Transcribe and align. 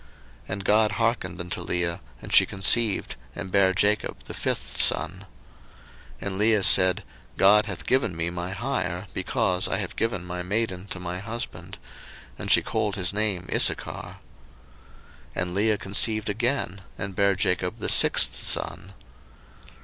01:030:017 0.47 0.53
And 0.53 0.65
God 0.65 0.91
hearkened 0.93 1.39
unto 1.39 1.61
Leah, 1.61 1.99
and 2.23 2.33
she 2.33 2.45
conceived, 2.47 3.17
and 3.35 3.51
bare 3.51 3.71
Jacob 3.71 4.23
the 4.23 4.33
fifth 4.33 4.75
son. 4.77 5.11
01:030:018 5.11 5.25
And 6.27 6.37
Leah 6.39 6.63
said, 6.63 7.03
God 7.37 7.67
hath 7.67 7.85
given 7.85 8.15
me 8.17 8.31
my 8.31 8.51
hire, 8.51 9.05
because 9.13 9.67
I 9.67 9.77
have 9.77 9.95
given 9.95 10.25
my 10.25 10.41
maiden 10.41 10.87
to 10.87 10.99
my 10.99 11.19
husband: 11.19 11.77
and 12.39 12.49
she 12.49 12.63
called 12.63 12.95
his 12.95 13.13
name 13.13 13.47
Issachar. 13.53 14.15
01:030:019 15.35 15.35
And 15.35 15.53
Leah 15.53 15.77
conceived 15.77 16.29
again, 16.29 16.81
and 16.97 17.15
bare 17.15 17.35
Jacob 17.35 17.77
the 17.77 17.87
sixth 17.87 18.35
son. 18.37 18.93